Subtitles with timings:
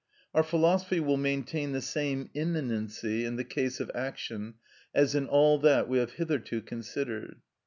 [0.33, 4.55] Our philosophy will maintain the same immanency in the case of action,
[4.95, 7.35] as in all that we have hitherto considered.